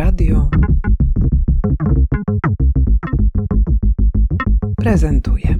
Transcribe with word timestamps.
Radio 0.00 0.48
prezentuje. 4.76 5.56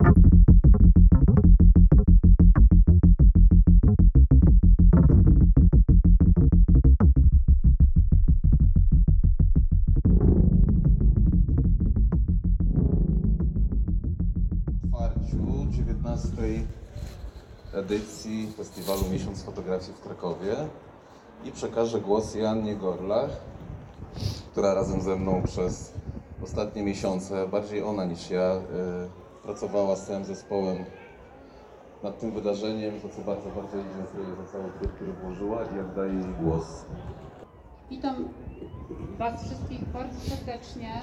otwarciu 14.92 15.66
19 15.70 16.30
edycji 17.72 18.52
Festiwalu 18.56 19.02
Miesiąc 19.12 19.42
Fotografii 19.42 19.92
w 19.92 20.00
Krakowie 20.00 20.56
i 21.44 21.52
przekażę 21.52 22.00
głos 22.00 22.34
Jannie 22.34 22.76
Gorlach, 22.76 23.30
która 24.50 24.74
razem 24.74 25.00
ze 25.00 25.16
mną 25.16 25.42
przez 25.42 25.92
ostatnie 26.42 26.82
miesiące, 26.82 27.48
bardziej 27.48 27.82
ona 27.82 28.04
niż 28.04 28.30
ja, 28.30 28.54
y, 28.54 28.62
pracowała 29.42 29.96
z 29.96 30.06
całym 30.06 30.24
zespołem 30.24 30.84
nad 32.02 32.20
tym 32.20 32.30
wydarzeniem, 32.30 33.00
za 33.00 33.08
co 33.08 33.22
bardzo, 33.22 33.50
bardzo 33.50 33.76
jej 33.76 33.86
dziękuję 33.96 34.36
za 34.36 34.52
cały 34.52 34.70
trud, 34.78 34.92
który 34.92 35.12
włożyła 35.12 35.64
i 35.64 35.80
oddaję 35.80 36.14
jej 36.14 36.34
głos. 36.42 36.84
Witam 37.90 38.28
Was 39.18 39.44
wszystkich 39.44 39.84
bardzo 39.84 40.20
serdecznie 40.20 41.00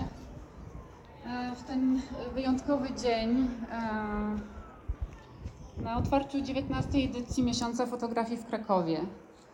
e, 1.25 1.55
w 1.55 1.63
ten 1.63 2.01
wyjątkowy 2.33 2.93
dzień 2.93 3.47
e, 3.71 4.37
na 5.83 5.97
otwarciu 5.97 6.41
19 6.41 6.97
edycji 6.97 7.43
Miesiąca 7.43 7.85
Fotografii 7.85 8.37
w 8.37 8.45
Krakowie. 8.45 8.99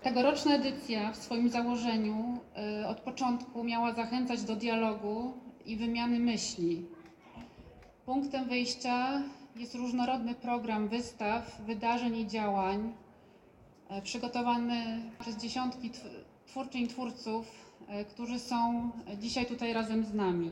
Tegoroczna 0.04 0.56
edycja 0.56 1.12
w 1.12 1.16
swoim 1.16 1.50
założeniu 1.50 2.38
e, 2.56 2.88
od 2.88 3.00
początku 3.00 3.64
miała 3.64 3.94
zachęcać 3.94 4.44
do 4.44 4.56
dialogu 4.56 5.34
i 5.66 5.78
wymiany 5.78 6.20
myśli. 6.20 6.86
Punktem 8.06 8.46
wyjścia 8.46 9.22
jest 9.56 9.76
różnorodny 9.76 10.36
program 10.36 10.88
wystaw, 10.88 11.62
wydarzeń 11.66 12.16
i 12.18 12.28
działań, 12.28 12.94
e, 13.90 14.02
przygotowany 14.02 15.02
przez 15.20 15.38
dziesiątki 15.38 15.90
tw- 15.92 16.24
twórczyń 16.46 16.88
twórców, 16.88 17.46
e, 17.88 18.06
którzy 18.06 18.40
są 18.40 18.90
dzisiaj 19.20 19.46
tutaj 19.46 19.74
razem 19.74 20.06
z 20.06 20.14
nami. 20.14 20.52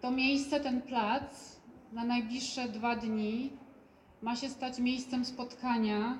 To 0.00 0.10
miejsce, 0.10 0.60
ten 0.60 0.82
plac 0.82 1.56
na 1.92 2.04
najbliższe 2.04 2.68
dwa 2.68 2.96
dni 2.96 3.50
ma 4.22 4.36
się 4.36 4.48
stać 4.48 4.78
miejscem 4.78 5.24
spotkania, 5.24 6.18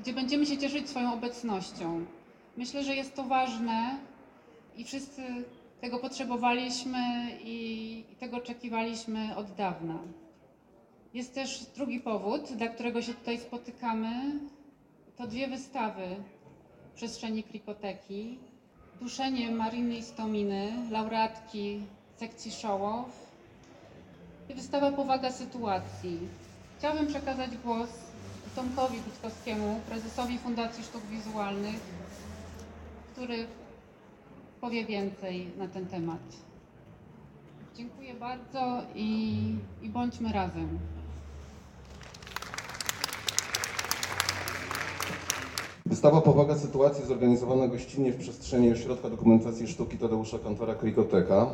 gdzie 0.00 0.12
będziemy 0.12 0.46
się 0.46 0.58
cieszyć 0.58 0.88
swoją 0.88 1.12
obecnością. 1.12 2.04
Myślę, 2.56 2.84
że 2.84 2.94
jest 2.94 3.14
to 3.14 3.22
ważne 3.22 3.98
i 4.76 4.84
wszyscy 4.84 5.22
tego 5.80 5.98
potrzebowaliśmy 5.98 7.28
i 7.44 8.04
tego 8.18 8.36
oczekiwaliśmy 8.36 9.36
od 9.36 9.54
dawna. 9.54 9.98
Jest 11.14 11.34
też 11.34 11.66
drugi 11.76 12.00
powód, 12.00 12.52
dla 12.52 12.68
którego 12.68 13.02
się 13.02 13.14
tutaj 13.14 13.38
spotykamy. 13.38 14.40
To 15.16 15.26
dwie 15.26 15.48
wystawy 15.48 16.16
w 16.92 16.94
przestrzeni 16.94 17.42
Krikoteki. 17.42 18.38
Duszenie 19.00 19.50
Mariny 19.50 19.96
Istominy, 19.96 20.72
laureatki 20.90 21.80
sekcji 22.16 22.50
Szołow 22.50 23.30
i 24.48 24.54
wystawa 24.54 24.92
Powaga 24.92 25.30
sytuacji. 25.30 26.18
Chciałabym 26.78 27.06
przekazać 27.06 27.56
głos 27.56 28.09
Tomkowi 28.56 29.00
Gutkowskiemu, 29.00 29.80
prezesowi 29.88 30.38
Fundacji 30.38 30.84
Sztuk 30.84 31.02
Wizualnych, 31.04 31.80
który 33.12 33.46
powie 34.60 34.84
więcej 34.84 35.46
na 35.58 35.68
ten 35.68 35.86
temat. 35.86 36.20
Dziękuję 37.76 38.14
bardzo 38.14 38.82
i, 38.94 39.38
i 39.82 39.88
bądźmy 39.88 40.32
razem. 40.32 40.78
Wystawa 45.90 46.20
Powaga 46.20 46.54
Sytuacji 46.54 47.04
zorganizowana 47.06 47.68
gościnnie 47.68 48.12
w 48.12 48.16
przestrzeni 48.16 48.72
Ośrodka 48.72 49.10
Dokumentacji 49.10 49.68
Sztuki 49.68 49.98
Tadeusza 49.98 50.38
Kantora 50.38 50.74
Krikoteka 50.74 51.46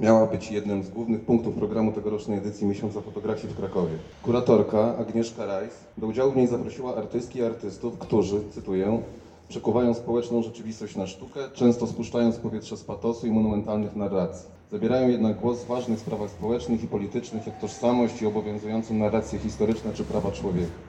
miała 0.00 0.26
być 0.26 0.50
jednym 0.50 0.82
z 0.82 0.90
głównych 0.90 1.20
punktów 1.20 1.54
programu 1.54 1.92
tegorocznej 1.92 2.38
edycji 2.38 2.66
Miesiąca 2.66 3.00
Fotografii 3.00 3.54
w 3.54 3.56
Krakowie. 3.56 3.92
Kuratorka 4.22 4.96
Agnieszka 4.96 5.46
Rajs 5.46 5.72
do 5.98 6.06
udziału 6.06 6.32
w 6.32 6.36
niej 6.36 6.46
zaprosiła 6.46 6.96
artystki 6.96 7.38
i 7.38 7.42
artystów, 7.42 7.98
którzy, 7.98 8.40
cytuję, 8.50 9.02
przekuwają 9.48 9.94
społeczną 9.94 10.42
rzeczywistość 10.42 10.96
na 10.96 11.06
sztukę, 11.06 11.40
często 11.52 11.86
spuszczając 11.86 12.38
powietrze 12.38 12.76
z 12.76 12.82
patosu 12.84 13.26
i 13.26 13.30
monumentalnych 13.30 13.96
narracji. 13.96 14.48
Zabierają 14.70 15.08
jednak 15.08 15.36
głos 15.40 15.62
w 15.62 15.66
ważnych 15.66 15.98
sprawach 15.98 16.30
społecznych 16.30 16.82
i 16.82 16.86
politycznych, 16.86 17.46
jak 17.46 17.58
tożsamość 17.60 18.22
i 18.22 18.26
obowiązujące 18.26 18.94
narracje 18.94 19.38
historyczne 19.38 19.92
czy 19.92 20.04
prawa 20.04 20.30
człowieka. 20.30 20.83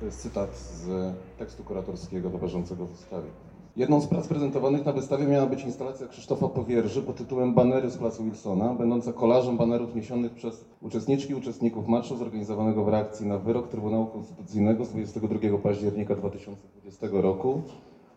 To 0.00 0.06
jest 0.06 0.22
cytat 0.22 0.56
z 0.58 1.14
tekstu 1.38 1.64
kuratorskiego 1.64 2.30
towarzyszącego 2.30 2.86
wystawie. 2.86 3.28
Jedną 3.76 4.00
z 4.00 4.06
prac 4.06 4.28
prezentowanych 4.28 4.86
na 4.86 4.92
wystawie 4.92 5.26
miała 5.26 5.46
być 5.46 5.64
instalacja 5.64 6.08
Krzysztofa 6.08 6.48
Powierzy 6.48 7.02
pod 7.02 7.16
tytułem 7.16 7.54
Banery 7.54 7.90
z 7.90 7.96
Placu 7.96 8.24
Wilsona, 8.24 8.74
będąca 8.74 9.12
kolażem 9.12 9.56
banerów 9.56 9.94
niesionych 9.94 10.32
przez 10.32 10.64
uczestniczki 10.82 11.32
i 11.32 11.34
uczestników 11.34 11.88
marszu 11.88 12.16
zorganizowanego 12.16 12.84
w 12.84 12.88
reakcji 12.88 13.26
na 13.26 13.38
wyrok 13.38 13.68
Trybunału 13.68 14.06
Konstytucyjnego 14.06 14.84
z 14.84 14.88
22 14.88 15.58
października 15.58 16.14
2020 16.14 17.06
roku 17.12 17.62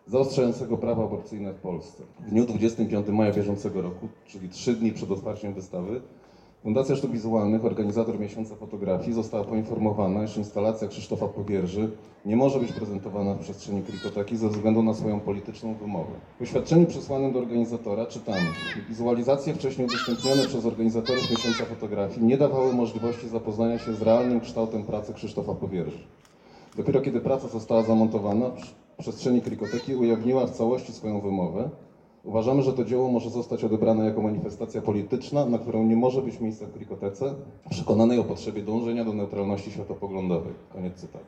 zaostrzającego 0.06 0.76
prawa 0.76 1.04
aborcyjne 1.04 1.52
w 1.52 1.60
Polsce. 1.60 2.02
W 2.26 2.30
dniu 2.30 2.46
25 2.46 3.08
maja 3.08 3.32
bieżącego 3.32 3.82
roku, 3.82 4.08
czyli 4.26 4.48
trzy 4.48 4.74
dni 4.74 4.92
przed 4.92 5.10
otwarciem 5.10 5.54
wystawy, 5.54 6.00
Fundacja 6.64 6.96
Sztuk 6.96 7.10
Wizualnych, 7.10 7.64
organizator 7.64 8.20
Miesiąca 8.20 8.54
Fotografii, 8.56 9.12
została 9.12 9.44
poinformowana, 9.44 10.24
iż 10.24 10.36
instalacja 10.36 10.88
Krzysztofa 10.88 11.28
Powierzy 11.28 11.90
nie 12.24 12.36
może 12.36 12.60
być 12.60 12.72
prezentowana 12.72 13.34
w 13.34 13.38
przestrzeni 13.38 13.82
Krikoteki 13.82 14.36
ze 14.36 14.48
względu 14.48 14.82
na 14.82 14.94
swoją 14.94 15.20
polityczną 15.20 15.74
wymowę. 15.74 16.12
W 16.38 16.42
oświadczeniu 16.42 16.86
przesłanym 16.86 17.32
do 17.32 17.38
organizatora 17.38 18.06
czytamy 18.06 18.46
Wizualizacje 18.88 19.54
wcześniej 19.54 19.86
udostępnione 19.86 20.42
przez 20.42 20.66
organizatorów 20.66 21.30
Miesiąca 21.30 21.64
Fotografii 21.64 22.26
nie 22.26 22.38
dawały 22.38 22.72
możliwości 22.72 23.28
zapoznania 23.28 23.78
się 23.78 23.94
z 23.94 24.02
realnym 24.02 24.40
kształtem 24.40 24.82
pracy 24.82 25.14
Krzysztofa 25.14 25.54
Powierzy. 25.54 25.98
Dopiero 26.76 27.00
kiedy 27.00 27.20
praca 27.20 27.48
została 27.48 27.82
zamontowana, 27.82 28.50
w 28.50 28.98
przestrzeni 28.98 29.40
Krikoteki 29.40 29.94
ujawniła 29.94 30.46
w 30.46 30.50
całości 30.50 30.92
swoją 30.92 31.20
wymowę, 31.20 31.70
Uważamy, 32.24 32.62
że 32.62 32.72
to 32.72 32.84
dzieło 32.84 33.08
może 33.08 33.30
zostać 33.30 33.64
odebrane 33.64 34.04
jako 34.04 34.20
manifestacja 34.20 34.80
polityczna, 34.80 35.44
na 35.44 35.58
którą 35.58 35.82
nie 35.82 35.96
może 35.96 36.22
być 36.22 36.40
miejsca 36.40 36.66
w 36.66 36.70
Krikotece, 36.70 37.34
przekonanej 37.70 38.18
o 38.18 38.24
potrzebie 38.24 38.62
dążenia 38.62 39.04
do 39.04 39.12
neutralności 39.12 39.70
światopoglądowej. 39.70 40.52
Koniec 40.72 40.94
cytatu. 40.94 41.24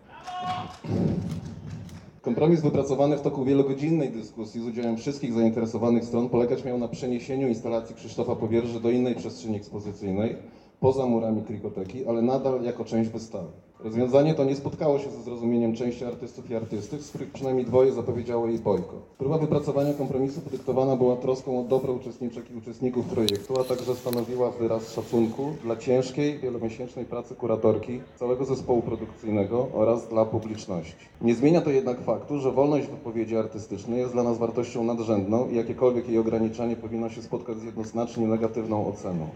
Kompromis 2.22 2.60
wypracowany 2.60 3.16
w 3.16 3.20
toku 3.20 3.44
wielogodzinnej 3.44 4.10
dyskusji 4.10 4.60
z 4.60 4.64
udziałem 4.64 4.96
wszystkich 4.96 5.32
zainteresowanych 5.32 6.04
stron 6.04 6.28
polegać 6.28 6.64
miał 6.64 6.78
na 6.78 6.88
przeniesieniu 6.88 7.48
instalacji 7.48 7.94
Krzysztofa 7.94 8.34
Powierzy 8.34 8.80
do 8.80 8.90
innej 8.90 9.14
przestrzeni 9.14 9.56
ekspozycyjnej, 9.56 10.36
poza 10.80 11.06
murami 11.06 11.42
Krikoteki, 11.42 12.06
ale 12.06 12.22
nadal 12.22 12.62
jako 12.62 12.84
część 12.84 13.10
wystawy. 13.10 13.48
Rozwiązanie 13.84 14.34
to 14.34 14.44
nie 14.44 14.56
spotkało 14.56 14.98
się 14.98 15.10
ze 15.10 15.22
zrozumieniem 15.22 15.74
części 15.74 16.04
artystów 16.04 16.50
i 16.50 16.54
artystek, 16.54 17.02
z 17.02 17.08
których 17.08 17.30
przynajmniej 17.30 17.66
dwoje 17.66 17.92
zapowiedziało 17.92 18.46
jej 18.46 18.58
bojkot. 18.58 19.02
Próba 19.18 19.38
wypracowania 19.38 19.94
kompromisu 19.94 20.40
podyktowana 20.40 20.96
była 20.96 21.16
troską 21.16 21.60
o 21.60 21.64
dobro 21.64 21.92
uczestniczek 21.92 22.50
i 22.50 22.54
uczestników 22.54 23.06
projektu, 23.06 23.60
a 23.60 23.64
także 23.64 23.94
stanowiła 23.94 24.50
wyraz 24.50 24.92
szacunku 24.92 25.52
dla 25.64 25.76
ciężkiej, 25.76 26.38
wielomiesięcznej 26.38 27.04
pracy 27.04 27.34
kuratorki, 27.34 28.00
całego 28.18 28.44
zespołu 28.44 28.82
produkcyjnego 28.82 29.68
oraz 29.74 30.08
dla 30.08 30.24
publiczności. 30.24 31.06
Nie 31.20 31.34
zmienia 31.34 31.60
to 31.60 31.70
jednak 31.70 32.00
faktu, 32.00 32.38
że 32.38 32.52
wolność 32.52 32.86
wypowiedzi 32.86 33.36
artystycznej 33.36 33.98
jest 33.98 34.12
dla 34.12 34.22
nas 34.22 34.38
wartością 34.38 34.84
nadrzędną 34.84 35.48
i 35.48 35.56
jakiekolwiek 35.56 36.08
jej 36.08 36.18
ograniczanie 36.18 36.76
powinno 36.76 37.08
się 37.10 37.22
spotkać 37.22 37.58
z 37.58 37.64
jednoznacznie 37.64 38.26
negatywną 38.26 38.86
oceną. 38.86 39.28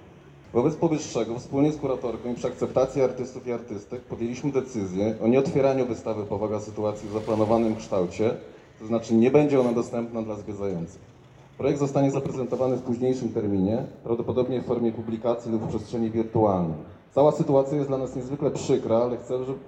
Wobec 0.55 0.76
powyższego, 0.76 1.38
wspólnie 1.38 1.73
z 1.73 1.76
kuratorką 1.76 2.32
i 2.32 2.35
przy 2.35 2.47
akceptacji 2.47 3.02
artystów 3.02 3.47
i 3.47 3.52
artystek 3.52 4.00
podjęliśmy 4.00 4.52
decyzję 4.52 5.14
o 5.23 5.29
nieotwieraniu 5.29 5.87
wystawy 5.87 6.25
Powaga 6.25 6.61
Sytuacji 6.61 7.08
w 7.08 7.12
zaplanowanym 7.12 7.76
kształcie, 7.76 8.35
to 8.79 8.87
znaczy 8.87 9.14
nie 9.14 9.31
będzie 9.31 9.61
ona 9.61 9.73
dostępna 9.73 10.23
dla 10.23 10.37
zwiedzających. 10.37 11.00
Projekt 11.58 11.79
zostanie 11.79 12.11
zaprezentowany 12.11 12.76
w 12.76 12.82
późniejszym 12.82 13.29
terminie, 13.29 13.85
prawdopodobnie 14.05 14.61
w 14.61 14.67
formie 14.67 14.93
publikacji 14.93 15.52
lub 15.52 15.62
w 15.62 15.69
przestrzeni 15.69 16.11
wirtualnej. 16.11 16.79
Cała 17.14 17.32
sytuacja 17.32 17.76
jest 17.76 17.88
dla 17.88 17.98
nas 17.98 18.16
niezwykle 18.16 18.50
przykra, 18.50 18.96
ale 18.96 19.16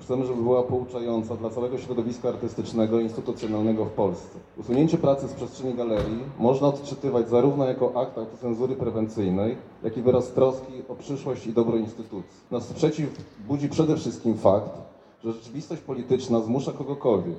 chcemy, 0.01 0.27
żeby, 0.27 0.43
była 0.43 0.63
pouczająca 0.63 1.37
dla 1.37 1.51
całego 1.51 1.79
środowiska 1.79 2.29
artystycznego 2.29 3.01
i 3.01 3.03
instytucjonalnego 3.03 3.85
w 3.85 3.91
Polsce. 3.91 4.39
Usunięcie 4.59 4.99
pracy 4.99 5.29
z 5.29 5.33
przestrzeni 5.33 5.75
galerii 5.75 6.23
można 6.39 6.69
odczytywać 6.69 7.29
zarówno 7.29 7.65
jako 7.65 8.01
akt 8.03 8.19
autocenzury 8.19 8.77
prewencyjnej, 8.77 9.57
jak 9.83 9.97
i 9.97 10.03
wyraz 10.03 10.29
troski 10.29 10.73
o 10.89 10.95
przyszłość 10.95 11.47
i 11.47 11.53
dobro 11.53 11.77
instytucji. 11.77 12.41
Nas 12.51 12.69
sprzeciw 12.69 13.09
budzi 13.49 13.69
przede 13.69 13.97
wszystkim 13.97 14.37
fakt, 14.37 14.71
że 15.25 15.33
rzeczywistość 15.33 15.83
polityczna 15.83 16.41
zmusza 16.41 16.73
kogokolwiek, 16.73 17.39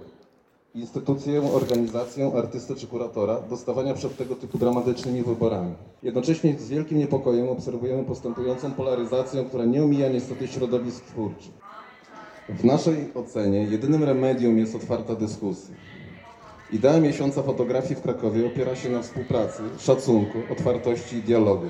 instytucję, 0.75 1.42
organizację, 1.54 2.31
artystę 2.38 2.75
czy 2.75 2.88
kuratora 2.88 3.42
do 3.42 3.58
stawania 3.58 3.94
przed 3.94 4.18
tego 4.18 4.36
typu 4.36 4.58
dramatycznymi 4.58 5.24
wyborami. 5.24 5.74
Jednocześnie 6.04 6.60
z 6.60 6.70
wielkim 6.70 6.98
niepokojem 6.98 7.50
obserwujemy 7.50 8.04
postępującą 8.04 8.72
polaryzację, 8.72 9.44
która 9.44 9.66
nie 9.66 9.84
omija 9.84 10.10
niestety 10.10 10.48
środowisk 10.48 11.06
twórczych. 11.06 11.54
W 12.50 12.66
naszej 12.66 13.14
ocenie 13.14 13.64
jedynym 13.64 14.04
remedium 14.04 14.58
jest 14.58 14.75
otwarta 14.75 15.16
dyskusja. 15.16 15.75
Idea 16.72 17.00
miesiąca 17.00 17.44
fotografii 17.44 17.96
w 17.96 18.02
Krakowie 18.02 18.48
opiera 18.48 18.75
się 18.75 18.90
na 18.90 19.02
współpracy, 19.02 19.64
szacunku, 19.80 20.38
otwartości 20.50 21.16
i 21.16 21.22
dialogu. 21.22 21.68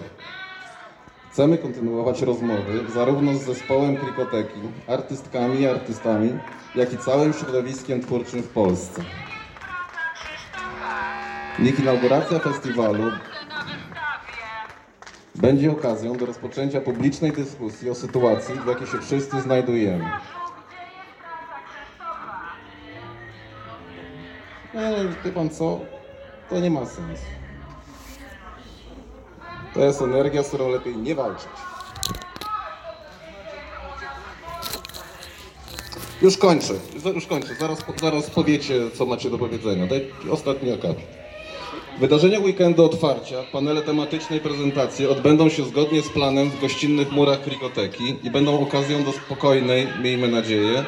Chcemy 1.34 1.58
kontynuować 1.58 2.22
rozmowy 2.22 2.84
zarówno 2.88 3.34
z 3.34 3.42
zespołem 3.42 3.98
Krikoteki, 3.98 4.60
artystkami 4.88 5.60
i 5.60 5.68
artystami, 5.68 6.30
jak 6.76 6.94
i 6.94 6.98
całym 6.98 7.34
środowiskiem 7.34 8.02
twórczym 8.02 8.44
w 8.44 8.48
Polsce. 8.48 9.02
Niech 11.60 11.80
inauguracja 11.80 12.40
festiwalu 12.40 13.12
będzie 15.36 15.72
okazją 15.72 16.18
do 16.18 16.26
rozpoczęcia 16.26 16.82
publicznej 16.82 17.32
dyskusji 17.32 17.90
o 17.90 17.96
sytuacji, 17.96 18.56
w 18.56 18.68
jakiej 18.68 18.88
się 18.88 19.00
wszyscy 19.00 19.42
znajdujemy. 19.42 20.06
Nie, 24.74 24.96
wie 25.24 25.32
pan 25.32 25.50
co? 25.50 25.80
To 26.50 26.60
nie 26.60 26.70
ma 26.70 26.86
sensu. 26.86 27.43
To 29.74 29.86
jest 29.86 30.02
energia, 30.02 30.44
z 30.44 30.48
którą 30.48 30.70
lepiej 30.70 30.98
nie 30.98 31.16
walczyć. 31.16 31.48
Już 36.22 36.38
kończę, 36.38 36.74
już 37.16 37.26
kończę. 37.28 37.56
Zaraz, 37.60 37.80
zaraz 38.02 38.30
powiecie, 38.30 38.74
co 38.94 39.06
macie 39.06 39.30
do 39.30 39.38
powiedzenia. 39.38 39.88
Daj 39.88 40.12
ostatni 40.32 40.72
akapit. 40.72 41.06
Wydarzenia 42.00 42.40
weekendu 42.40 42.86
otwarcia, 42.86 43.44
panele 43.52 43.82
tematyczne 43.82 44.38
i 44.38 44.40
prezentacje 44.40 45.10
odbędą 45.10 45.50
się 45.50 45.66
zgodnie 45.66 46.02
z 46.02 46.10
planem 46.10 46.50
w 46.50 46.62
gościnnych 46.62 47.12
murach 47.12 47.42
Krikoteki 47.42 48.16
i 48.24 48.32
będą 48.32 48.60
okazją 48.60 49.04
do 49.04 49.12
spokojnej, 49.12 49.88
miejmy 50.02 50.28
nadzieję, 50.28 50.86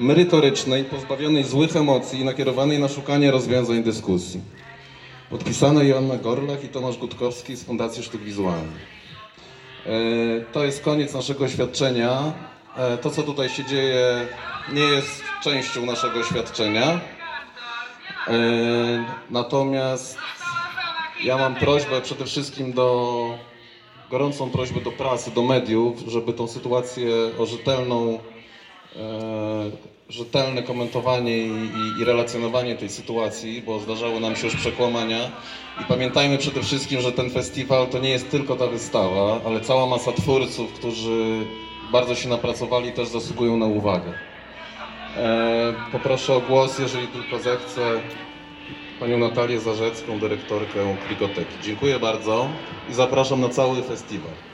merytorycznej, 0.00 0.84
pozbawionej 0.84 1.44
złych 1.44 1.76
emocji 1.76 2.20
i 2.20 2.24
nakierowanej 2.24 2.78
na 2.78 2.88
szukanie 2.88 3.30
rozwiązań 3.30 3.82
dyskusji. 3.82 4.40
Podpisane 5.30 5.84
Joanna 5.86 6.16
Gorlach 6.16 6.64
i 6.64 6.68
Tomasz 6.68 6.96
Gutkowski 6.98 7.56
z 7.56 7.64
Fundacji 7.64 8.02
Sztuk 8.02 8.20
Wizualnych. 8.22 8.86
E, 9.86 9.90
To 10.52 10.64
jest 10.64 10.82
koniec 10.82 11.14
naszego 11.14 11.44
oświadczenia. 11.44 12.32
E, 12.76 12.98
To, 12.98 13.10
co 13.10 13.22
tutaj 13.22 13.48
się 13.48 13.64
dzieje, 13.64 14.26
nie 14.72 14.82
jest 14.82 15.22
częścią 15.42 15.86
naszego 15.86 16.20
oświadczenia. 16.20 17.00
E, 18.28 18.30
Natomiast 19.30 20.18
ja 21.24 21.36
mam 21.38 21.54
prośbę 21.54 22.00
przede 22.00 22.24
wszystkim 22.24 22.72
do, 22.72 23.30
gorącą 24.10 24.50
prośbę 24.50 24.80
do 24.80 24.92
prasy, 24.92 25.30
do 25.30 25.42
mediów, 25.42 25.98
żeby 26.06 26.32
tą 26.32 26.48
sytuację 26.48 27.10
o 27.38 27.46
rzetelną, 27.46 28.18
rzetelne 30.08 30.62
komentowanie 30.62 31.38
i, 31.38 31.50
i, 31.50 32.00
i 32.00 32.04
relacjonowanie 32.04 32.76
tej 32.76 32.88
sytuacji, 32.88 33.62
bo 33.62 33.80
zdarzały 33.80 34.20
nam 34.20 34.36
się 34.36 34.46
już 34.46 34.56
przekłamania. 34.56 35.30
I 35.80 35.84
pamiętajmy 35.84 36.38
przede 36.38 36.62
wszystkim, 36.62 37.00
że 37.00 37.12
ten 37.12 37.30
festiwal 37.30 37.86
to 37.86 37.98
nie 37.98 38.10
jest 38.10 38.30
tylko 38.30 38.56
ta 38.56 38.66
wystawa, 38.66 39.40
ale 39.46 39.60
cała 39.60 39.86
masa 39.86 40.12
twórców, 40.12 40.72
którzy 40.72 41.46
bardzo 41.92 42.14
się 42.14 42.28
napracowali, 42.28 42.92
też 42.92 43.08
zasługują 43.08 43.56
na 43.56 43.66
uwagę. 43.66 44.12
E, 45.16 45.74
poproszę 45.92 46.34
o 46.34 46.40
głos, 46.40 46.78
jeżeli 46.78 47.08
tylko 47.08 47.38
zechce, 47.38 48.00
panią 49.00 49.18
Natalię 49.18 49.60
Zarzecką, 49.60 50.18
dyrektorkę 50.18 50.96
Krigoteki. 51.06 51.60
Dziękuję 51.62 51.98
bardzo 51.98 52.48
i 52.90 52.94
zapraszam 52.94 53.40
na 53.40 53.48
cały 53.48 53.82
festiwal. 53.82 54.47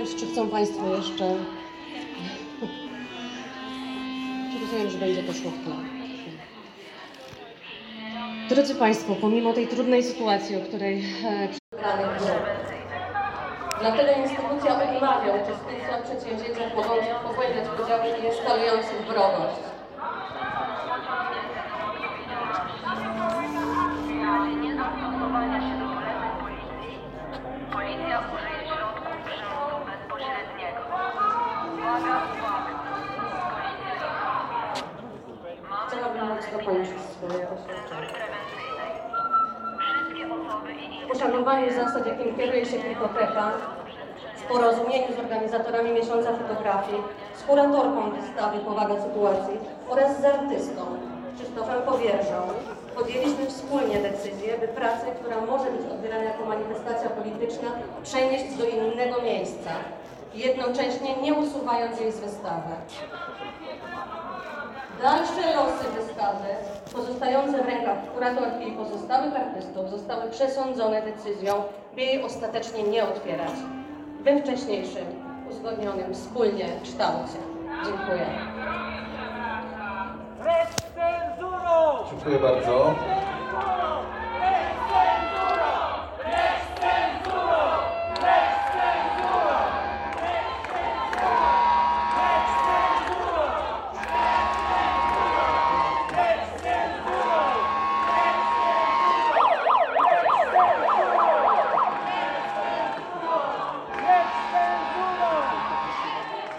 Czy 0.00 0.26
chcą 0.26 0.48
Państwo 0.48 0.96
jeszcze. 0.96 1.34
Czy 4.52 4.60
rozumiem, 4.60 4.90
że 4.90 4.98
będzie 4.98 5.22
to 5.22 5.32
szło 5.32 5.50
w 5.50 5.64
tle. 5.64 5.74
Drodzy 8.48 8.74
Państwo, 8.74 9.14
pomimo 9.14 9.52
tej 9.52 9.66
trudnej 9.66 10.02
sytuacji, 10.02 10.56
o 10.56 10.60
której 10.60 11.04
e, 11.24 11.48
Dlatego 13.80 14.12
instytucja 14.22 14.82
odmawia 14.82 15.32
uczestnictwa 15.32 15.98
w 15.98 16.02
przedsięwzięciach 16.02 16.76
mogących 16.76 17.14
pogłębiać 17.14 17.68
podziały 17.78 18.08
i 18.22 18.26
eskalujących 18.26 19.06
wrogość. 19.06 19.69
Poszanowanie 41.60 41.90
zasad, 41.92 42.06
jakim 42.06 42.36
kieruje 42.36 42.66
się 42.66 42.78
Klikoteka, 42.78 43.52
w 44.36 44.42
porozumieniu 44.42 45.14
z 45.16 45.18
organizatorami 45.18 45.90
Miesiąca 45.90 46.30
Fotografii, 46.36 47.02
z 47.34 47.42
kuratorką 47.42 48.10
wystawy 48.10 48.58
Powaga 48.58 49.02
Sytuacji 49.02 49.58
oraz 49.88 50.20
z 50.20 50.24
artystą 50.24 50.82
Krzysztofem 51.36 51.82
Powierzą 51.82 52.40
podjęliśmy 52.94 53.46
wspólnie 53.46 53.98
decyzję, 53.98 54.58
by 54.58 54.68
pracę, 54.68 55.06
która 55.20 55.40
może 55.40 55.70
być 55.70 55.92
odbierana 55.92 56.24
jako 56.24 56.44
manifestacja 56.44 57.10
polityczna, 57.10 57.70
przenieść 58.02 58.54
do 58.56 58.64
innego 58.64 59.22
miejsca, 59.22 59.70
jednocześnie 60.34 61.16
nie 61.16 61.34
usuwając 61.34 62.00
jej 62.00 62.12
z 62.12 62.20
wystawy. 62.20 62.74
Dalsze 65.02 65.54
losy 65.56 65.84
wystawy, 65.96 66.48
pozostające 66.92 67.62
w 67.62 67.66
rękach 67.66 68.12
kuratorki 68.14 68.68
i 68.68 68.72
pozostałych 68.72 69.36
artystów, 69.36 69.90
zostały 69.90 70.30
przesądzone 70.30 71.02
decyzją, 71.02 71.62
by 71.94 72.00
jej 72.00 72.22
ostatecznie 72.22 72.82
nie 72.82 73.04
otwierać 73.04 73.52
we 74.20 74.42
wcześniejszym, 74.42 75.06
uzgodnionym 75.50 76.14
wspólnie 76.14 76.66
kształcie. 76.82 77.38
Dziękuję. 77.84 78.26
Dziękuję 82.10 82.38
bardzo. 82.38 82.94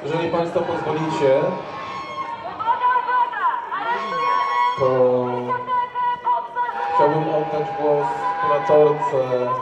Jeżeli 0.04 0.30
Państwo 0.30 0.60
pozwolicie, 0.62 1.42
to 4.82 4.88
chciałbym 6.96 7.30
oddać 7.30 7.68
głos 7.82 8.08
kuratorce 8.42 9.18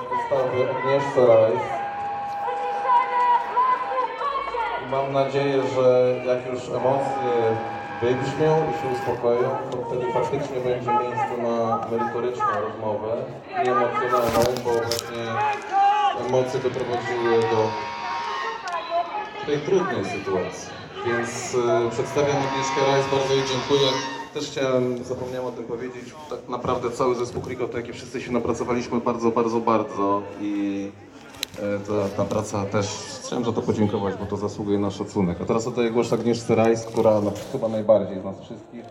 wystawy 0.09 0.57
Agnieszce 0.71 1.27
Rajs. 1.27 1.63
I 4.85 4.91
Mam 4.91 5.13
nadzieję, 5.13 5.63
że 5.75 6.15
jak 6.25 6.53
już 6.53 6.69
emocje 6.69 7.33
wybrzmią 8.01 8.51
i 8.69 8.73
się 8.81 8.87
uspokoją, 8.99 9.49
to 9.71 9.77
wtedy 9.87 10.13
faktycznie 10.13 10.57
będzie 10.57 10.91
miejsce 10.91 11.33
na 11.43 11.87
merytoryczną 11.91 12.45
rozmowę 12.61 13.11
i 13.65 13.69
emocjonalną, 13.69 14.43
bo 14.63 14.71
właśnie 14.71 15.23
emocje 16.27 16.59
doprowadziły 16.59 17.39
do 17.39 17.61
tej 19.45 19.59
trudnej 19.59 20.05
sytuacji. 20.05 20.69
Więc 21.05 21.53
y, 21.53 21.89
przedstawiam 21.91 22.37
Agnieszkę 22.37 22.91
Rajs, 22.91 23.05
bardzo 23.11 23.33
jej 23.33 23.43
dziękuję. 23.45 24.18
Też 24.33 24.51
chciałem, 24.51 25.03
zapomniałem 25.03 25.47
o 25.47 25.51
tym 25.51 25.63
powiedzieć, 25.63 26.03
tak 26.29 26.49
naprawdę 26.49 26.91
cały 26.91 27.15
zespół 27.15 27.41
Krikoteki, 27.41 27.93
wszyscy 27.93 28.21
się 28.21 28.31
napracowaliśmy 28.31 29.01
bardzo, 29.01 29.31
bardzo, 29.31 29.59
bardzo 29.59 30.21
i 30.41 30.91
e, 31.59 31.79
ta, 31.79 32.09
ta 32.17 32.25
praca 32.25 32.65
też, 32.65 32.87
chciałem 33.25 33.45
za 33.45 33.51
to 33.51 33.61
podziękować, 33.61 34.15
bo 34.19 34.25
to 34.25 34.37
zasługuje 34.37 34.79
na 34.79 34.91
szacunek. 34.91 35.41
A 35.41 35.45
teraz 35.45 35.67
oddaję 35.67 35.91
głos 35.91 36.13
Agnieszce 36.13 36.55
Rajs, 36.55 36.85
która 36.85 37.21
no, 37.21 37.31
chyba 37.51 37.67
najbardziej 37.67 38.21
z 38.21 38.23
nas 38.23 38.39
wszystkich, 38.39 38.85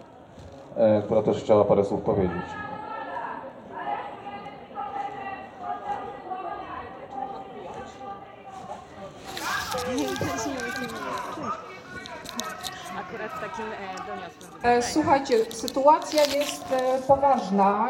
e, 0.77 1.03
która 1.03 1.23
też 1.23 1.43
chciała 1.43 1.65
parę 1.65 1.85
słów 1.85 2.03
powiedzieć. 2.03 2.43
Nie. 9.97 10.09
Akurat 13.09 13.31
w 13.31 13.41
takim 13.41 13.65
e, 13.65 14.07
doniosłym. 14.07 14.51
E, 14.63 14.83
Słuchajcie, 14.83 15.35
sytuacja 15.51 16.25
jest 16.25 16.73
e, 16.73 17.03
poważna. 17.03 17.89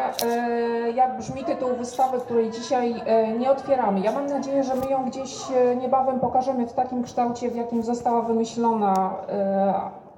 Jak 0.94 1.18
brzmi 1.18 1.44
tytuł 1.44 1.76
wystawy, 1.76 2.20
której 2.20 2.50
dzisiaj 2.50 3.02
nie 3.38 3.50
otwieramy? 3.50 4.00
Ja 4.00 4.12
mam 4.12 4.26
nadzieję, 4.26 4.64
że 4.64 4.74
my 4.74 4.86
ją 4.86 5.04
gdzieś 5.04 5.36
niebawem 5.80 6.20
pokażemy 6.20 6.66
w 6.66 6.72
takim 6.72 7.02
kształcie, 7.02 7.50
w 7.50 7.56
jakim 7.56 7.82
została 7.82 8.22
wymyślona, 8.22 9.14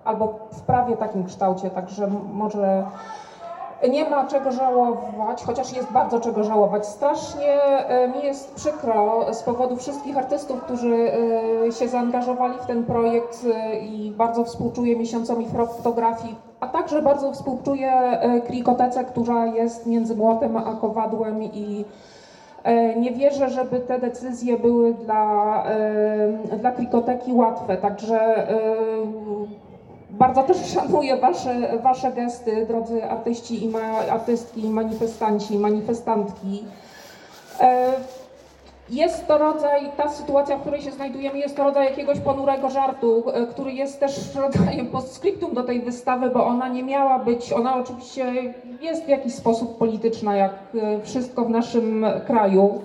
albo 0.04 0.48
w 0.52 0.60
prawie 0.60 0.96
takim 0.96 1.26
kształcie, 1.26 1.70
także 1.70 2.06
może 2.32 2.84
nie 3.88 4.10
ma 4.10 4.26
czego 4.26 4.52
żałować, 4.52 5.44
chociaż 5.44 5.72
jest 5.72 5.92
bardzo 5.92 6.20
czego 6.20 6.44
żałować. 6.44 6.86
Strasznie 6.86 7.62
e, 7.62 8.08
mi 8.08 8.24
jest 8.24 8.54
przykro 8.54 9.26
z 9.34 9.42
powodu 9.42 9.76
wszystkich 9.76 10.16
artystów, 10.16 10.62
którzy 10.62 11.12
e, 11.68 11.72
się 11.72 11.88
zaangażowali 11.88 12.54
w 12.62 12.66
ten 12.66 12.84
projekt 12.84 13.46
e, 13.54 13.80
i 13.80 14.10
bardzo 14.10 14.44
współczuję 14.44 14.96
miesiącowi 14.96 15.46
fotografii, 15.76 16.34
a 16.60 16.66
także 16.66 17.02
bardzo 17.02 17.32
współczuję 17.32 17.92
Krikotece, 18.46 19.04
która 19.04 19.46
jest 19.46 19.86
między 19.86 20.16
młotem 20.16 20.56
a 20.56 20.72
kowadłem 20.80 21.42
i 21.42 21.84
nie 22.96 23.10
wierzę, 23.10 23.50
żeby 23.50 23.80
te 23.80 23.98
decyzje 23.98 24.58
były 24.58 24.94
dla, 24.94 25.64
dla 26.58 26.72
Krikoteki 26.72 27.32
łatwe, 27.32 27.76
także 27.76 28.46
bardzo 30.20 30.42
też 30.42 30.72
szanuję 30.74 31.16
wasze, 31.16 31.78
wasze 31.82 32.12
gesty, 32.12 32.66
drodzy 32.66 33.04
artyści 33.04 33.64
i 33.64 33.68
ma, 33.68 33.98
artystki, 34.10 34.68
manifestanci, 34.68 35.58
manifestantki. 35.58 36.64
E, 37.60 37.92
Jest 38.90 39.26
to 39.26 39.38
rodzaj, 39.38 39.80
ta 39.96 40.08
sytuacja, 40.08 40.56
w 40.56 40.60
której 40.60 40.82
się 40.82 40.90
znajdujemy, 40.90 41.38
jest 41.38 41.56
to 41.56 41.64
rodzaj 41.64 41.86
jakiegoś 41.86 42.18
ponurego 42.18 42.70
żartu, 42.70 43.24
e, 43.34 43.46
który 43.46 43.72
jest 43.72 44.00
też 44.00 44.34
rodzajem 44.34 44.86
postscriptum 44.86 45.54
do 45.54 45.62
tej 45.62 45.80
wystawy, 45.80 46.30
bo 46.30 46.46
ona 46.46 46.68
nie 46.68 46.82
miała 46.82 47.18
być, 47.18 47.52
ona 47.52 47.76
oczywiście 47.76 48.32
jest 48.80 49.04
w 49.04 49.08
jakiś 49.08 49.34
sposób 49.34 49.78
polityczna, 49.78 50.36
jak 50.36 50.52
e, 50.52 51.00
wszystko 51.00 51.44
w 51.44 51.50
naszym 51.50 52.06
kraju, 52.26 52.80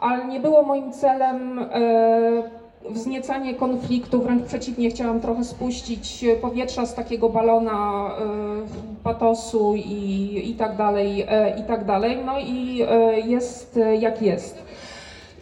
ale 0.00 0.24
nie 0.24 0.40
było 0.40 0.62
moim 0.62 0.92
celem 0.92 1.60
wzniecanie 2.90 3.54
konfliktu, 3.54 4.22
wręcz 4.22 4.42
przeciwnie, 4.42 4.90
chciałam 4.90 5.20
trochę 5.20 5.44
spuścić 5.44 6.24
powietrza 6.40 6.86
z 6.86 6.94
takiego 6.94 7.28
balona 7.28 8.10
e, 8.10 8.22
patosu 9.04 9.74
i, 9.76 10.42
i 10.50 10.54
tak 10.54 10.76
dalej, 10.76 11.24
e, 11.28 11.60
i 11.60 11.62
tak 11.62 11.84
dalej. 11.84 12.18
No 12.26 12.38
i 12.38 12.82
e, 12.88 13.20
jest 13.20 13.80
jak 14.00 14.22
jest. 14.22 14.62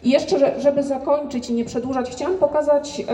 I 0.03 0.09
jeszcze, 0.09 0.39
że- 0.39 0.61
żeby 0.61 0.83
zakończyć 0.83 1.49
i 1.49 1.53
nie 1.53 1.65
przedłużać, 1.65 2.09
chciałam 2.09 2.35
pokazać 2.37 3.05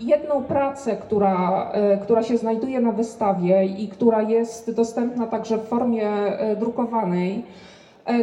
jedną 0.00 0.44
pracę, 0.44 0.96
która, 0.96 1.72
która 2.02 2.22
się 2.22 2.36
znajduje 2.36 2.80
na 2.80 2.92
wystawie 2.92 3.64
i 3.64 3.88
która 3.88 4.22
jest 4.22 4.70
dostępna 4.74 5.26
także 5.26 5.58
w 5.58 5.64
formie 5.64 6.08
drukowanej. 6.60 7.44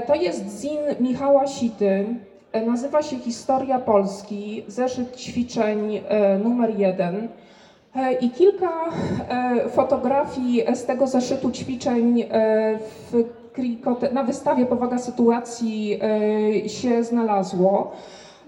To 0.07 0.15
jest 0.15 0.61
zin 0.61 0.79
Michała 0.99 1.47
Sity. 1.47 2.05
E, 2.53 2.65
Nazywa 2.65 3.01
się 3.01 3.19
Historia 3.19 3.79
Polski, 3.79 4.63
zeszyt 4.67 5.15
ćwiczeń 5.15 6.01
e, 6.07 6.38
numer 6.39 6.79
jeden. 6.79 7.27
E, 7.95 8.13
I 8.13 8.29
kilka 8.29 8.72
fotografii 9.69 10.63
z 10.75 10.86
tego 10.86 11.07
zeszytu 11.07 11.51
ćwiczeń 11.51 12.24
na 14.13 14.24
wystawie 14.24 14.65
Powaga 14.65 14.98
Sytuacji 14.98 16.00
się 16.67 17.03
znalazło. 17.03 17.91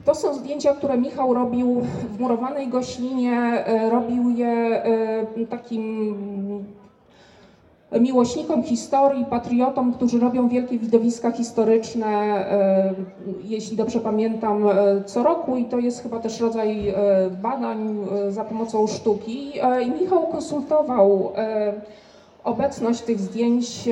To 0.05 0.15
są 0.15 0.33
zdjęcia, 0.33 0.73
które 0.73 0.97
Michał 0.97 1.33
robił 1.33 1.81
w 2.11 2.19
murowanej 2.19 2.67
goślinie. 2.67 3.63
Robił 3.91 4.29
je 4.29 4.83
takim 5.49 6.15
miłośnikom 7.99 8.63
historii, 8.63 9.25
patriotom, 9.25 9.93
którzy 9.93 10.19
robią 10.19 10.47
wielkie 10.47 10.79
widowiska 10.79 11.31
historyczne, 11.31 12.07
e, 12.07 12.93
jeśli 13.43 13.77
dobrze 13.77 13.99
pamiętam, 13.99 14.69
e, 14.69 14.73
co 15.05 15.23
roku 15.23 15.57
i 15.57 15.65
to 15.65 15.79
jest 15.79 16.03
chyba 16.03 16.19
też 16.19 16.39
rodzaj 16.39 16.89
e, 16.89 16.95
badań 17.41 18.07
za 18.29 18.43
pomocą 18.43 18.87
sztuki. 18.87 19.53
I 19.85 19.91
Michał 20.01 20.27
konsultował 20.27 21.31
obecność 22.43 23.01
tych 23.01 23.19
zdjęć 23.19 23.89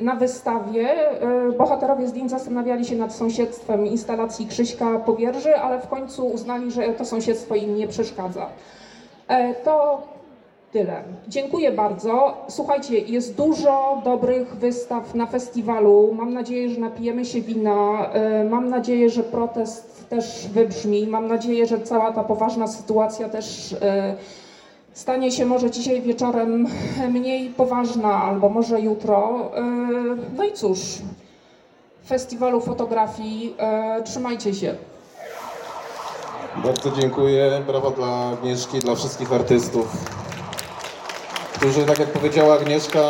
na 0.00 0.16
wystawie. 0.16 0.88
Bohaterowie 1.58 2.08
zdjęć 2.08 2.30
zastanawiali 2.30 2.84
się 2.84 2.96
nad 2.96 3.14
sąsiedztwem 3.14 3.86
instalacji 3.86 4.46
Krzyśka 4.46 4.98
Powierzy, 4.98 5.56
ale 5.56 5.80
w 5.80 5.88
końcu 5.88 6.26
uznali, 6.26 6.70
że 6.70 6.82
to 6.82 7.04
sąsiedztwo 7.04 7.54
im 7.54 7.76
nie 7.76 7.88
przeszkadza. 7.88 8.46
To 9.64 10.02
Tyle. 10.72 11.02
Dziękuję 11.28 11.72
bardzo. 11.72 12.36
Słuchajcie, 12.48 12.98
jest 12.98 13.34
dużo 13.34 14.02
dobrych 14.04 14.56
wystaw 14.56 15.14
na 15.14 15.26
festiwalu. 15.26 16.14
Mam 16.14 16.34
nadzieję, 16.34 16.68
że 16.70 16.80
napijemy 16.80 17.24
się 17.24 17.40
wina. 17.40 18.08
E, 18.12 18.44
Mam 18.44 18.68
nadzieję, 18.68 19.10
że 19.10 19.22
protest 19.22 20.08
też 20.08 20.48
wybrzmi. 20.48 21.06
Mam 21.06 21.28
nadzieję, 21.28 21.66
że 21.66 21.80
cała 21.80 22.12
ta 22.12 22.24
poważna 22.24 22.66
sytuacja 22.66 23.28
też 23.28 23.72
e, 23.82 24.14
stanie 24.92 25.32
się 25.32 25.46
może 25.46 25.70
dzisiaj 25.70 26.02
wieczorem 26.02 26.66
mniej 27.10 27.50
poważna, 27.50 28.22
albo 28.22 28.48
może 28.48 28.80
jutro. 28.80 29.50
E, 29.56 29.62
No 30.36 30.44
i 30.44 30.52
cóż, 30.52 30.78
festiwalu 32.06 32.60
fotografii. 32.60 33.54
Trzymajcie 34.04 34.54
się. 34.54 34.74
Bardzo 36.64 36.90
dziękuję. 36.90 37.62
Brawa 37.66 37.90
dla 37.90 38.28
Agnieszki, 38.32 38.78
dla 38.78 38.94
wszystkich 38.94 39.32
artystów, 39.32 39.86
którzy, 41.58 41.84
tak 41.84 41.98
jak 41.98 42.08
powiedziała 42.08 42.54
Agnieszka, 42.54 43.00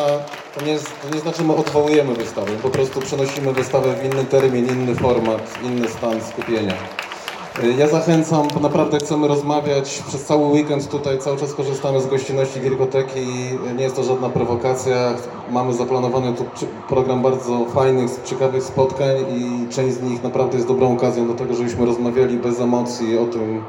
to 0.55 0.65
nie, 0.65 0.79
to 0.79 1.15
nie 1.15 1.21
znaczy, 1.21 1.45
my 1.45 1.55
odwołujemy 1.57 2.15
wystawę. 2.15 2.53
Po 2.63 2.71
prostu 2.71 3.01
przenosimy 3.01 3.53
wystawę 3.53 3.95
w 3.95 4.05
inny 4.05 4.25
termin, 4.25 4.67
inny 4.67 4.95
format, 4.95 5.59
inny 5.65 5.89
stan 5.89 6.21
skupienia. 6.21 6.75
Ja 7.79 7.89
zachęcam, 7.89 8.49
bo 8.55 8.61
naprawdę 8.61 8.99
chcemy 8.99 9.29
rozmawiać 9.29 10.03
przez 10.09 10.25
cały 10.25 10.47
weekend 10.47 10.89
tutaj, 10.89 11.19
cały 11.19 11.37
czas 11.37 11.55
korzystamy 11.55 12.01
z 12.01 12.07
gościnności 12.07 12.61
Wilgoteki 12.61 13.21
i 13.21 13.75
nie 13.77 13.83
jest 13.83 13.97
to 13.97 14.03
żadna 14.03 14.29
prowokacja. 14.29 15.15
Mamy 15.51 15.75
zaplanowany 15.75 16.35
tu 16.35 16.45
program 16.89 17.23
bardzo 17.23 17.65
fajnych, 17.75 18.11
ciekawych 18.25 18.63
spotkań 18.63 19.17
i 19.31 19.69
część 19.73 19.97
z 19.97 20.03
nich 20.03 20.23
naprawdę 20.23 20.57
jest 20.57 20.69
dobrą 20.69 20.93
okazją 20.93 21.29
do 21.29 21.35
tego, 21.35 21.55
żebyśmy 21.55 21.87
rozmawiali 21.87 22.37
bez 22.37 22.61
emocji 22.61 23.19
o 23.19 23.27
tym, 23.27 23.63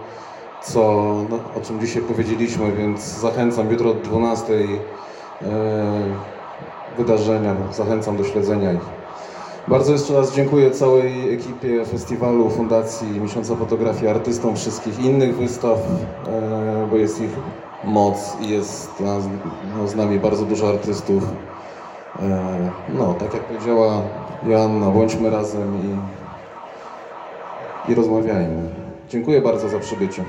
co, 0.62 0.82
no, 1.30 1.40
o 1.58 1.62
czym 1.66 1.80
dzisiaj 1.80 2.02
powiedzieliśmy, 2.02 2.72
więc 2.72 3.02
zachęcam 3.02 3.72
jutro 3.72 3.90
od 3.90 4.02
12 4.02 4.54
e, 4.54 5.48
wydarzenia, 6.98 7.56
zachęcam 7.74 8.18
do 8.18 8.24
śledzenia 8.24 8.74
ich. 8.74 9.00
Bardzo 9.68 9.92
jeszcze 9.92 10.14
raz 10.14 10.36
dziękuję 10.36 10.72
całej 10.72 11.34
ekipie 11.34 11.86
festiwalu, 11.86 12.50
fundacji 12.50 13.22
Miesiąca 13.22 13.56
Fotografii, 13.56 14.08
artystom 14.08 14.56
wszystkich 14.56 15.00
innych 15.00 15.36
wystaw, 15.36 15.78
e, 16.28 16.88
bo 16.92 16.98
jest 16.98 17.22
ich 17.22 17.32
moc 17.84 18.38
i 18.42 18.50
jest 18.50 19.04
no, 19.78 19.88
z 19.88 19.96
nami 19.96 20.20
bardzo 20.20 20.46
dużo 20.46 20.70
artystów. 20.70 21.24
E, 22.20 22.72
no, 22.90 23.14
tak 23.14 23.34
jak 23.34 23.44
powiedziała 23.44 24.02
Joanna, 24.48 24.90
bądźmy 24.90 25.30
razem 25.30 25.78
i, 27.88 27.92
i 27.92 27.96
rozmawiajmy. 27.96 28.70
Dziękuję 29.10 29.42
bardzo 29.42 29.70
za 29.70 29.80
przybycie. 29.80 30.24